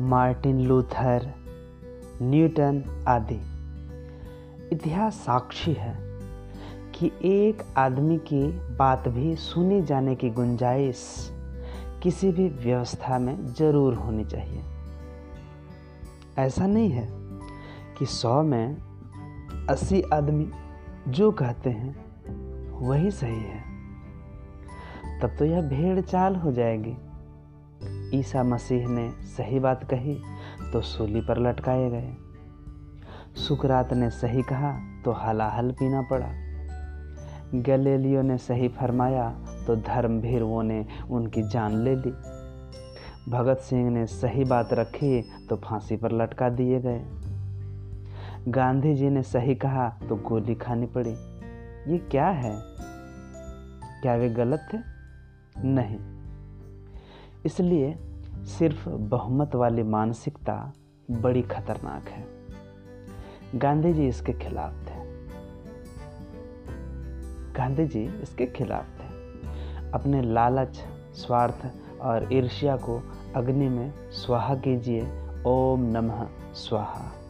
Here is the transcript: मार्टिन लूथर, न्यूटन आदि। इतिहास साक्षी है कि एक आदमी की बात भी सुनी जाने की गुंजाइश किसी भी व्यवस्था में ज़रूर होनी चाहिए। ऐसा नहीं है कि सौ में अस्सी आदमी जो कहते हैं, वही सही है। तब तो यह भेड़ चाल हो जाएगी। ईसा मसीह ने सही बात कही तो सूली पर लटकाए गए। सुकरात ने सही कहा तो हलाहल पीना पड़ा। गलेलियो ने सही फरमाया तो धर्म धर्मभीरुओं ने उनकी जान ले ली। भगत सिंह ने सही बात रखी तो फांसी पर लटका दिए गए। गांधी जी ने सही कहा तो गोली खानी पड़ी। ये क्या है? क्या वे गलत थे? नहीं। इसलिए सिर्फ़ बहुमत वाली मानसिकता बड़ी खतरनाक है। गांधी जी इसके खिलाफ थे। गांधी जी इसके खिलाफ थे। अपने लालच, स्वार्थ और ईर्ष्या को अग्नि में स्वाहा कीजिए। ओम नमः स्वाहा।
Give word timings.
मार्टिन 0.00 0.60
लूथर, 0.60 1.34
न्यूटन 2.22 3.04
आदि। 3.08 3.40
इतिहास 4.72 5.14
साक्षी 5.14 5.72
है 5.72 5.94
कि 6.94 7.12
एक 7.24 7.62
आदमी 7.76 8.18
की 8.18 8.42
बात 8.76 9.08
भी 9.08 9.36
सुनी 9.36 9.82
जाने 9.82 10.14
की 10.14 10.30
गुंजाइश 10.30 11.30
किसी 12.02 12.32
भी 12.32 12.48
व्यवस्था 12.48 13.18
में 13.18 13.46
ज़रूर 13.46 13.94
होनी 13.94 14.24
चाहिए। 14.24 14.62
ऐसा 16.38 16.66
नहीं 16.66 16.90
है 16.90 17.08
कि 17.98 18.06
सौ 18.06 18.42
में 18.42 18.76
अस्सी 19.70 20.02
आदमी 20.02 20.50
जो 21.08 21.30
कहते 21.30 21.70
हैं, 21.70 21.96
वही 22.88 23.10
सही 23.10 23.40
है। 23.40 23.62
तब 25.20 25.36
तो 25.38 25.44
यह 25.44 25.60
भेड़ 25.60 26.00
चाल 26.00 26.36
हो 26.36 26.52
जाएगी। 26.52 26.96
ईसा 28.14 28.42
मसीह 28.42 28.88
ने 28.88 29.10
सही 29.10 29.60
बात 29.60 29.84
कही 29.84 30.22
तो 30.72 30.80
सूली 30.80 31.20
पर 31.20 31.38
लटकाए 31.38 31.90
गए। 31.90 32.14
सुकरात 33.34 33.92
ने 33.92 34.10
सही 34.10 34.42
कहा 34.42 35.02
तो 35.04 35.12
हलाहल 35.12 35.70
पीना 35.70 36.02
पड़ा। 36.02 36.28
गलेलियो 37.54 38.22
ने 38.22 38.38
सही 38.38 38.68
फरमाया 38.68 39.30
तो 39.66 39.76
धर्म 39.76 39.82
धर्मभीरुओं 39.82 40.62
ने 40.62 40.86
उनकी 41.10 41.42
जान 41.42 41.76
ले 41.76 41.96
ली। 41.96 42.12
भगत 43.30 43.58
सिंह 43.58 43.90
ने 43.90 44.06
सही 44.06 44.44
बात 44.44 44.72
रखी 44.72 45.22
तो 45.22 45.56
फांसी 45.56 45.96
पर 45.96 46.12
लटका 46.12 46.48
दिए 46.48 46.80
गए। 46.80 47.02
गांधी 48.48 48.94
जी 48.94 49.10
ने 49.10 49.22
सही 49.22 49.54
कहा 49.54 49.88
तो 50.08 50.16
गोली 50.16 50.54
खानी 50.54 50.86
पड़ी। 50.86 51.12
ये 51.92 51.98
क्या 51.98 52.28
है? 52.28 52.58
क्या 54.02 54.14
वे 54.14 54.28
गलत 54.28 54.68
थे? 54.72 54.78
नहीं। 55.64 56.21
इसलिए 57.44 57.98
सिर्फ़ 58.34 58.88
बहुमत 58.88 59.54
वाली 59.54 59.82
मानसिकता 59.82 60.72
बड़ी 61.10 61.42
खतरनाक 61.42 62.08
है। 62.08 62.26
गांधी 63.54 63.92
जी 63.92 64.08
इसके 64.08 64.32
खिलाफ 64.32 64.72
थे। 64.72 65.02
गांधी 67.52 67.86
जी 67.86 68.20
इसके 68.22 68.46
खिलाफ 68.46 68.84
थे। 68.84 69.06
अपने 69.92 70.22
लालच, 70.22 70.84
स्वार्थ 71.12 71.72
और 72.00 72.32
ईर्ष्या 72.32 72.76
को 72.76 73.02
अग्नि 73.36 73.68
में 73.68 74.10
स्वाहा 74.10 74.54
कीजिए। 74.54 75.08
ओम 75.46 75.80
नमः 75.80 76.28
स्वाहा। 76.54 77.21